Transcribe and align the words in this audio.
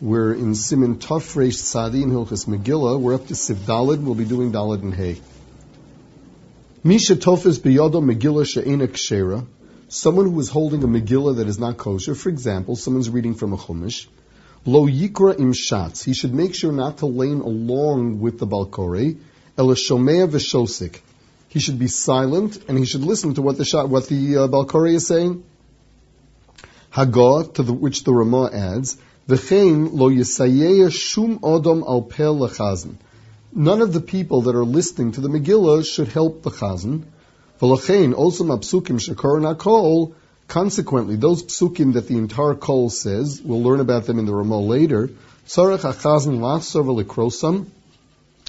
We're 0.00 0.32
in 0.32 0.52
Siman 0.52 0.98
Tafresh 0.98 1.54
Sadi 1.54 2.04
in 2.04 2.10
Hilchas 2.10 2.46
Megillah. 2.46 3.00
We're 3.00 3.14
up 3.14 3.26
to 3.26 3.34
Siv 3.34 3.56
Dalid. 3.56 4.00
We'll 4.00 4.14
be 4.14 4.24
doing 4.24 4.52
Dalid 4.52 4.82
and 4.82 4.94
Hay. 4.94 5.20
Misha 6.84 7.16
Tofes 7.16 7.58
Biyodo 7.58 8.00
Megillah 8.00 8.46
She'ena 8.46 8.86
Kshera. 8.86 9.44
Someone 9.88 10.30
who 10.30 10.38
is 10.38 10.50
holding 10.50 10.84
a 10.84 10.86
Megillah 10.86 11.38
that 11.38 11.48
is 11.48 11.58
not 11.58 11.78
kosher, 11.78 12.14
for 12.14 12.28
example, 12.28 12.76
someone's 12.76 13.10
reading 13.10 13.34
from 13.34 13.52
a 13.52 13.56
Chumash, 13.56 14.06
Lo 14.64 14.86
Yikra 14.86 15.36
Im 15.36 15.52
Shatz. 15.52 16.04
He 16.04 16.14
should 16.14 16.32
make 16.32 16.54
sure 16.54 16.70
not 16.70 16.98
to 16.98 17.06
lane 17.06 17.40
along 17.40 18.20
with 18.20 18.38
the 18.38 18.46
Balkore, 18.46 19.16
Ela 19.58 19.74
Shomea 19.74 20.28
V'Shosik. 20.28 21.00
He 21.48 21.58
should 21.58 21.80
be 21.80 21.88
silent 21.88 22.62
and 22.68 22.78
he 22.78 22.86
should 22.86 23.02
listen 23.02 23.34
to 23.34 23.42
what 23.42 23.58
the 23.58 23.84
what 23.88 24.06
the 24.06 24.36
uh, 24.36 24.46
Balkore 24.46 24.86
is 24.86 25.08
saying. 25.08 25.42
Hagah, 26.92 27.52
to 27.54 27.64
the, 27.64 27.72
which 27.72 28.04
the 28.04 28.12
Ramah 28.12 28.50
adds, 28.52 28.96
V'chein 29.28 29.90
lo 29.92 30.08
yisayeya 30.08 30.90
shum 30.90 31.38
odom 31.40 31.82
al 31.86 32.00
pel 32.00 32.38
lechazan. 32.38 32.94
None 33.52 33.82
of 33.82 33.92
the 33.92 34.00
people 34.00 34.42
that 34.42 34.54
are 34.54 34.64
listening 34.64 35.12
to 35.12 35.20
the 35.20 35.28
Megillah 35.28 35.84
should 35.84 36.08
help 36.08 36.42
the 36.42 36.50
chazan. 36.50 37.02
V'lachein 37.60 38.14
also 38.14 38.44
mapsukim 38.44 38.98
shekor 38.98 39.38
nakol. 39.42 40.14
Consequently, 40.46 41.16
those 41.16 41.42
psukim 41.42 41.92
that 41.92 42.08
the 42.08 42.16
entire 42.16 42.54
kol 42.54 42.88
says, 42.88 43.42
we'll 43.44 43.62
learn 43.62 43.80
about 43.80 44.06
them 44.06 44.18
in 44.18 44.24
the 44.24 44.34
Ramah 44.34 44.60
later. 44.60 45.10
Tzarech 45.46 45.80
hachazan 45.80 46.38
lachsor 46.38 46.82
v'likrosam. 46.82 47.66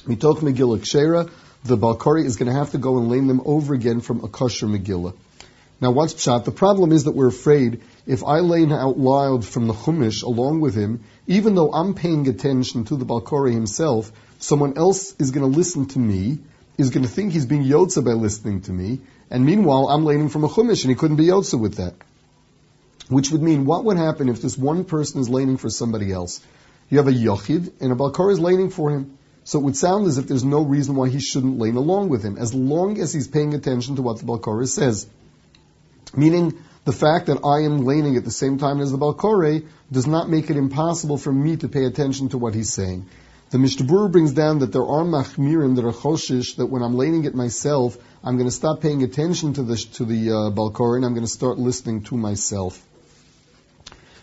Mitoch 0.07 0.39
Megillah 0.39 0.79
kshera. 0.79 1.29
The 1.65 1.75
Balkari 1.75 2.23
is 2.23 2.37
going 2.37 2.49
to 2.49 2.57
have 2.57 2.71
to 2.71 2.77
go 2.77 2.99
and 2.99 3.09
lane 3.09 3.27
them 3.27 3.41
over 3.43 3.73
again 3.73 3.99
from 3.99 4.23
a 4.23 4.29
kosher 4.29 4.67
Megillah. 4.67 5.13
Now, 5.81 5.91
what's 5.91 6.13
pshat? 6.13 6.43
The 6.43 6.51
problem 6.51 6.91
is 6.91 7.05
that 7.05 7.15
we're 7.15 7.27
afraid 7.27 7.81
if 8.05 8.23
I 8.23 8.39
lane 8.39 8.73
out 8.73 8.99
loud 8.99 9.45
from 9.45 9.67
the 9.67 9.73
Chumash 9.73 10.23
along 10.23 10.59
with 10.59 10.75
him, 10.75 11.05
even 11.25 11.55
though 11.55 11.71
I'm 11.71 11.93
paying 11.93 12.27
attention 12.27 12.83
to 12.85 12.97
the 12.97 13.05
Balkori 13.05 13.53
himself, 13.53 14.11
someone 14.39 14.77
else 14.77 15.15
is 15.19 15.31
going 15.31 15.49
to 15.49 15.57
listen 15.57 15.85
to 15.87 15.99
me, 15.99 16.39
is 16.77 16.89
going 16.89 17.05
to 17.05 17.09
think 17.09 17.31
he's 17.31 17.45
being 17.45 17.63
Yotza 17.63 18.03
by 18.03 18.11
listening 18.11 18.61
to 18.61 18.73
me, 18.73 18.99
and 19.31 19.45
meanwhile 19.45 19.87
I'm 19.87 20.03
laning 20.03 20.27
from 20.27 20.43
a 20.43 20.49
Chumash 20.49 20.83
and 20.83 20.89
he 20.89 20.95
couldn't 20.95 21.17
be 21.17 21.27
Yotza 21.27 21.57
with 21.57 21.75
that. 21.75 21.93
Which 23.07 23.31
would 23.31 23.41
mean, 23.41 23.65
what 23.65 23.85
would 23.85 23.97
happen 23.97 24.27
if 24.27 24.41
this 24.41 24.57
one 24.57 24.83
person 24.83 25.21
is 25.21 25.29
laning 25.29 25.57
for 25.57 25.69
somebody 25.69 26.11
else? 26.11 26.41
You 26.89 26.97
have 26.97 27.07
a 27.07 27.11
Yochid, 27.11 27.71
and 27.79 27.91
a 27.91 27.95
Balkori 27.95 28.33
is 28.33 28.39
laning 28.39 28.69
for 28.69 28.91
him. 28.91 29.17
So 29.45 29.59
it 29.59 29.63
would 29.63 29.77
sound 29.77 30.07
as 30.07 30.17
if 30.17 30.27
there's 30.27 30.43
no 30.43 30.61
reason 30.61 30.95
why 30.95 31.07
he 31.09 31.19
shouldn't 31.19 31.57
lane 31.57 31.75
along 31.75 32.09
with 32.09 32.21
him, 32.21 32.37
as 32.37 32.53
long 32.53 32.99
as 32.99 33.13
he's 33.13 33.27
paying 33.27 33.53
attention 33.53 33.95
to 33.95 34.01
what 34.01 34.19
the 34.19 34.25
Balkori 34.25 34.67
says. 34.67 35.07
Meaning, 36.15 36.57
the 36.85 36.91
fact 36.91 37.27
that 37.27 37.45
I 37.45 37.65
am 37.65 37.85
laning 37.85 38.17
at 38.17 38.25
the 38.25 38.31
same 38.31 38.57
time 38.57 38.79
as 38.79 38.91
the 38.91 38.97
Balkore 38.97 39.61
does 39.91 40.07
not 40.07 40.29
make 40.29 40.49
it 40.49 40.57
impossible 40.57 41.17
for 41.17 41.31
me 41.31 41.57
to 41.57 41.67
pay 41.67 41.85
attention 41.85 42.29
to 42.29 42.37
what 42.37 42.55
he's 42.55 42.73
saying. 42.73 43.07
The 43.51 43.57
Mishnah 43.57 44.09
brings 44.09 44.33
down 44.33 44.59
that 44.59 44.71
there 44.71 44.85
are 44.85 45.03
machmirim 45.03 45.75
that 45.75 45.85
are 45.85 45.91
choshish 45.91 46.57
that 46.57 46.67
when 46.67 46.83
I'm 46.83 46.95
laning 46.95 47.25
it 47.25 47.33
myself, 47.33 47.97
I'm 48.23 48.37
going 48.37 48.47
to 48.47 48.55
stop 48.55 48.81
paying 48.81 49.01
attention 49.01 49.53
to 49.53 49.63
the 49.63 49.75
to 49.75 50.05
the 50.05 50.31
uh, 50.31 50.49
Balkore 50.51 50.95
and 50.95 51.05
I'm 51.05 51.13
going 51.13 51.25
to 51.25 51.31
start 51.31 51.57
listening 51.57 52.03
to 52.03 52.17
myself. 52.17 52.79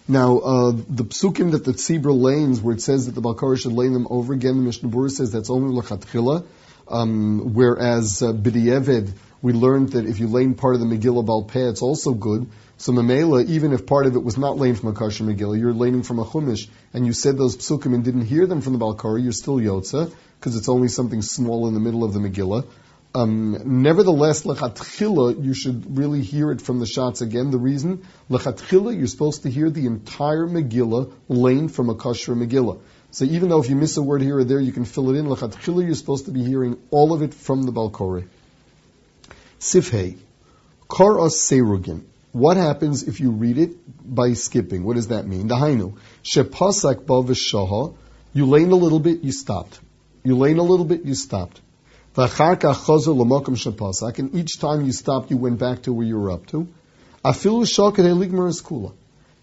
Now, 0.07 0.39
uh, 0.39 0.71
the 0.71 1.05
psukim 1.05 1.51
that 1.53 1.65
the 1.65 1.73
tzibra 1.73 2.17
lanes, 2.17 2.61
where 2.61 2.77
it 2.77 2.81
says 2.81 3.07
that 3.07 3.17
the 3.17 3.21
Balkore 3.21 3.57
should 3.57 3.73
lane 3.73 3.93
them 3.93 4.07
over 4.09 4.33
again, 4.33 4.57
the 4.59 4.63
Mishnah 4.63 5.11
says 5.11 5.33
that's 5.33 5.51
only 5.51 5.75
lechatchila, 5.75 6.47
um, 6.87 7.55
whereas 7.55 8.23
uh, 8.23 8.33
b'di'eved, 8.33 9.13
we 9.47 9.53
learned 9.53 9.91
that 9.91 10.07
if 10.07 10.19
you 10.19 10.27
lane 10.27 10.55
part 10.55 10.75
of 10.75 10.81
the 10.81 10.87
Megillah 10.87 11.25
Balpeh, 11.25 11.71
it's 11.71 11.81
also 11.81 12.13
good. 12.13 12.51
So 12.79 12.93
Mamela, 12.93 13.47
even 13.47 13.73
if 13.73 13.87
part 13.87 14.07
of 14.07 14.17
it 14.17 14.25
was 14.29 14.37
not 14.37 14.59
laned 14.59 14.81
from 14.81 14.89
a 14.89 14.93
kosher 14.93 15.23
Megillah, 15.23 15.61
you're 15.61 15.73
laning 15.73 16.03
from 16.03 16.19
a 16.19 16.25
Chumash, 16.25 16.67
and 16.93 17.07
you 17.07 17.13
said 17.13 17.39
those 17.39 17.57
psukim 17.57 17.95
and 17.95 18.03
didn't 18.05 18.27
hear 18.27 18.49
them 18.49 18.61
from 18.61 18.73
the 18.73 18.81
Balkari, 18.81 19.23
you're 19.23 19.31
still 19.31 19.59
Yotza, 19.59 20.13
because 20.41 20.57
it's 20.57 20.69
only 20.69 20.89
something 20.89 21.23
small 21.23 21.69
in 21.69 21.75
the 21.75 21.81
middle 21.81 22.03
of 22.03 22.13
the 22.13 22.19
Megillah. 22.19 22.67
Um, 23.15 23.83
nevertheless, 23.83 24.43
lechatchila, 24.43 25.45
you 25.45 25.55
should 25.55 25.97
really 25.97 26.23
hear 26.23 26.51
it 26.51 26.61
from 26.61 26.81
the 26.81 26.87
shatz 26.87 27.23
again. 27.23 27.53
The 27.53 27.59
reason, 27.59 28.05
lechatchila, 28.29 28.99
you're 28.99 29.07
supposed 29.07 29.45
to 29.45 29.49
hear 29.49 29.71
the 29.71 29.87
entire 29.87 30.49
Megillah 30.49 31.13
lane 31.29 31.69
from 31.69 31.89
a 31.89 31.95
kosher 31.95 32.35
Megillah. 32.35 32.81
So 33.13 33.25
even 33.25 33.49
though 33.51 33.61
if 33.61 33.71
you 33.71 33.77
miss 33.77 33.97
a 33.97 34.03
word 34.03 34.23
here 34.23 34.39
or 34.39 34.45
there, 34.45 34.59
you 34.59 34.73
can 34.73 34.85
fill 34.85 35.09
it 35.11 35.17
in. 35.17 35.27
Lechatchila, 35.27 35.87
you're 35.87 35.95
supposed 35.95 36.25
to 36.25 36.33
be 36.33 36.43
hearing 36.43 36.77
all 36.91 37.13
of 37.13 37.23
it 37.23 37.33
from 37.33 37.63
the 37.63 37.73
Balkori. 37.73 38.27
Sifhei, 39.67 40.17
Kar 40.89 41.15
Serugin. 41.29 42.05
What 42.33 42.57
happens 42.57 43.03
if 43.03 43.19
you 43.19 43.31
read 43.31 43.59
it 43.59 44.15
by 44.15 44.35
skipping? 44.35 44.85
What 44.85 44.97
does 44.97 45.09
that 45.09 45.27
mean? 45.27 45.49
Dahainu. 45.49 45.97
Shepasak 46.23 47.07
ba 47.07 47.23
v'shaha. 47.23 47.97
You 48.33 48.47
lane 48.47 48.71
a 48.71 48.77
little 48.77 49.01
bit, 49.01 49.25
you 49.25 49.33
stopped. 49.33 49.81
You 50.23 50.37
lane 50.37 50.59
a 50.59 50.63
little 50.63 50.85
bit, 50.85 51.05
you 51.05 51.15
stopped. 51.15 51.61
Shepasak. 52.15 54.19
And 54.19 54.35
each 54.35 54.61
time 54.61 54.85
you 54.85 54.93
stopped, 54.93 55.31
you 55.31 55.37
went 55.37 55.59
back 55.59 55.83
to 55.83 55.93
where 55.93 56.07
you 56.07 56.19
were 56.19 56.31
up 56.31 56.47
to. 56.49 56.69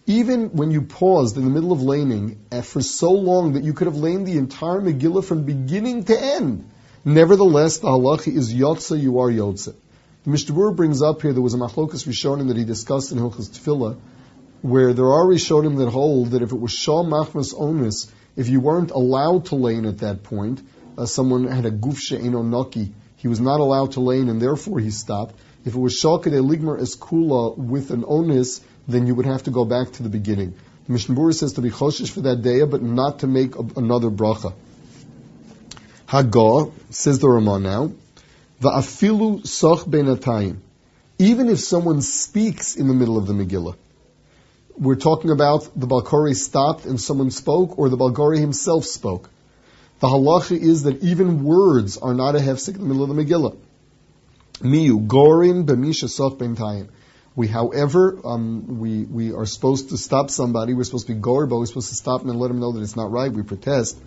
Even 0.05 0.49
when 0.49 0.71
you 0.71 0.81
paused 0.83 1.37
in 1.37 1.43
the 1.43 1.49
middle 1.49 1.71
of 1.71 1.81
laning 1.81 2.39
eh, 2.51 2.61
for 2.61 2.81
so 2.81 3.11
long 3.11 3.53
that 3.53 3.63
you 3.63 3.73
could 3.73 3.87
have 3.87 3.97
laned 3.97 4.27
the 4.27 4.37
entire 4.37 4.81
Megillah 4.81 5.25
from 5.25 5.43
beginning 5.43 6.03
to 6.05 6.19
end, 6.19 6.69
nevertheless, 7.03 7.79
the 7.79 7.87
halacha 7.87 8.33
is 8.33 8.53
yotza, 8.53 8.99
you 8.99 9.19
are 9.19 9.29
yotza. 9.29 9.75
The 10.23 10.29
Mishnah 10.29 10.71
brings 10.71 11.01
up 11.01 11.21
here 11.21 11.33
there 11.33 11.41
was 11.41 11.53
a 11.53 11.57
machlokas 11.57 12.07
Rishonim 12.07 12.47
that 12.47 12.55
he 12.55 12.63
discussed 12.63 13.11
in 13.11 13.17
Hilchas 13.17 13.49
Tefillah, 13.49 13.97
where 14.61 14.93
there 14.93 15.11
are 15.11 15.25
Rishonim 15.25 15.79
that 15.79 15.89
hold 15.89 16.31
that 16.31 16.41
if 16.41 16.53
it 16.53 16.59
was 16.59 16.71
Shal 16.71 17.03
Machmas 17.03 17.53
Onus, 17.53 18.09
if 18.37 18.47
you 18.47 18.61
weren't 18.61 18.91
allowed 18.91 19.47
to 19.47 19.55
lane 19.55 19.85
at 19.85 19.97
that 19.97 20.23
point, 20.23 20.61
uh, 20.97 21.05
someone 21.05 21.45
had 21.47 21.65
a 21.65 21.71
guf 21.71 21.97
she'eno 21.97 22.41
naki, 22.41 22.93
he 23.17 23.27
was 23.27 23.41
not 23.41 23.59
allowed 23.59 23.91
to 23.93 23.99
lane 23.99 24.29
and 24.29 24.41
therefore 24.41 24.79
he 24.79 24.91
stopped. 24.91 25.35
If 25.65 25.75
it 25.75 25.79
was 25.79 25.99
Shalkade 26.01 26.39
Ligmar 26.39 26.79
Eskula 26.79 27.57
with 27.57 27.91
an 27.91 28.05
onus, 28.07 28.61
then 28.87 29.07
you 29.07 29.15
would 29.15 29.25
have 29.25 29.43
to 29.43 29.51
go 29.51 29.65
back 29.65 29.91
to 29.93 30.03
the 30.03 30.09
beginning. 30.09 30.53
The 30.85 30.93
Mishnah 30.93 31.33
says 31.33 31.53
to 31.53 31.61
be 31.61 31.69
choshish 31.69 32.11
for 32.11 32.21
that 32.21 32.41
day, 32.41 32.63
but 32.63 32.81
not 32.81 33.19
to 33.19 33.27
make 33.27 33.57
a, 33.57 33.65
another 33.75 34.09
bracha. 34.09 34.53
Hagah, 36.07 36.71
says 36.91 37.19
the 37.19 37.27
Ramah 37.27 37.59
now, 37.59 37.91
Va'afilu 38.63 39.45
soch 39.45 39.85
benatayim. 39.85 40.59
Even 41.19 41.49
if 41.49 41.59
someone 41.59 42.01
speaks 42.01 42.75
in 42.75 42.87
the 42.87 42.93
middle 42.93 43.17
of 43.17 43.27
the 43.27 43.33
Megillah, 43.33 43.75
we're 44.77 44.95
talking 44.95 45.31
about 45.31 45.69
the 45.75 45.85
Balkari 45.85 46.35
stopped 46.35 46.85
and 46.85 46.99
someone 46.99 47.29
spoke, 47.29 47.77
or 47.77 47.89
the 47.89 47.97
Balkari 47.97 48.39
himself 48.39 48.85
spoke. 48.85 49.29
The 49.99 50.07
halacha 50.07 50.57
is 50.57 50.83
that 50.83 51.03
even 51.03 51.43
words 51.43 51.97
are 51.97 52.13
not 52.13 52.35
a 52.35 52.39
hefsek 52.39 52.75
in 52.75 52.81
the 52.81 52.87
middle 52.87 53.03
of 53.03 53.15
the 53.15 53.23
Megillah. 53.23 53.57
Miyu 54.61 55.07
gorin 55.07 55.65
b'misha 55.65 56.09
soch 56.09 56.37
bentayim. 56.37 56.87
We, 57.35 57.47
however, 57.47 58.19
um, 58.23 58.79
we 58.79 59.03
we 59.03 59.33
are 59.33 59.45
supposed 59.45 59.89
to 59.89 59.97
stop 59.97 60.29
somebody. 60.29 60.73
We're 60.73 60.83
supposed 60.83 61.07
to 61.07 61.13
be 61.13 61.19
gored, 61.19 61.49
but 61.49 61.57
we're 61.57 61.65
supposed 61.65 61.89
to 61.89 61.95
stop 61.95 62.21
them 62.21 62.29
and 62.29 62.39
let 62.39 62.47
them 62.47 62.59
know 62.59 62.71
that 62.73 62.81
it's 62.81 62.95
not 62.95 63.11
right. 63.11 63.31
We 63.31 63.43
protest. 63.43 63.97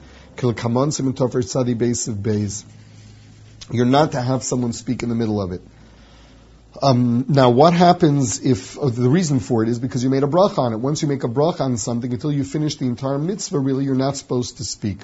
You're 3.71 3.87
not 3.87 4.13
to 4.13 4.21
have 4.21 4.43
someone 4.43 4.73
speak 4.73 5.03
in 5.03 5.09
the 5.09 5.15
middle 5.15 5.41
of 5.41 5.53
it. 5.53 5.61
Um, 6.83 7.25
now, 7.29 7.51
what 7.51 7.73
happens 7.73 8.45
if 8.45 8.79
uh, 8.79 8.91
the 8.91 9.09
reason 9.09 9.41
for 9.41 9.63
it 9.63 9.69
is 9.69 9.79
because 9.79 10.05
you 10.05 10.11
made 10.11 10.23
a 10.23 10.27
bracha 10.27 10.59
on 10.59 10.73
it? 10.73 10.77
Once 10.77 11.03
you 11.03 11.09
make 11.09 11.25
a 11.25 11.29
bracha 11.29 11.61
on 11.61 11.77
something, 11.79 12.13
until 12.13 12.31
you 12.31 12.45
finish 12.45 12.77
the 12.77 12.87
entire 12.87 13.19
mitzvah, 13.19 13.59
really, 13.59 13.85
you're 13.85 13.95
not 13.95 14.17
supposed 14.17 14.59
to 14.59 14.65
speak. 14.65 14.99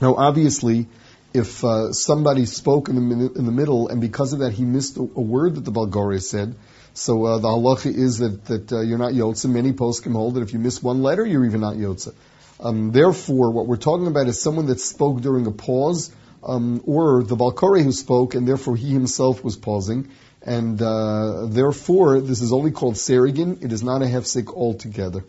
Now, 0.00 0.14
obviously, 0.14 0.88
if 1.34 1.62
uh, 1.64 1.92
somebody 1.92 2.46
spoke 2.46 2.88
in 2.88 3.08
the 3.08 3.32
in 3.32 3.44
the 3.44 3.52
middle, 3.52 3.88
and 3.88 4.00
because 4.00 4.32
of 4.32 4.38
that 4.38 4.52
he 4.52 4.64
missed 4.64 4.96
a, 4.96 5.00
a 5.00 5.20
word 5.20 5.56
that 5.56 5.64
the 5.64 5.70
Balkore 5.70 6.18
said, 6.18 6.56
so 6.94 7.24
uh, 7.24 7.38
the 7.38 7.48
halacha 7.48 7.94
is 7.94 8.18
that 8.18 8.44
that 8.46 8.72
uh, 8.72 8.80
you're 8.80 8.98
not 8.98 9.12
yotza. 9.12 9.50
Many 9.50 9.72
poskim 9.72 10.12
hold 10.12 10.34
that 10.34 10.42
if 10.42 10.52
you 10.52 10.58
miss 10.58 10.82
one 10.82 11.02
letter, 11.02 11.26
you're 11.26 11.44
even 11.44 11.60
not 11.60 11.74
yotza. 11.74 12.14
Um, 12.60 12.92
therefore, 12.92 13.50
what 13.50 13.66
we're 13.66 13.76
talking 13.76 14.06
about 14.06 14.28
is 14.28 14.40
someone 14.40 14.66
that 14.66 14.80
spoke 14.80 15.20
during 15.20 15.46
a 15.46 15.50
pause 15.50 16.10
um, 16.44 16.82
or 16.86 17.22
the 17.22 17.36
Balkari 17.36 17.82
who 17.82 17.92
spoke, 17.92 18.34
and 18.34 18.46
therefore 18.46 18.76
he 18.76 18.90
himself 18.90 19.42
was 19.42 19.56
pausing, 19.56 20.10
and 20.42 20.80
uh, 20.80 21.46
therefore 21.46 22.20
this 22.20 22.40
is 22.40 22.52
only 22.52 22.70
called 22.70 22.94
serigin. 22.94 23.64
It 23.64 23.72
is 23.72 23.82
not 23.82 24.02
a 24.02 24.06
hefsek 24.06 24.48
altogether. 24.54 25.24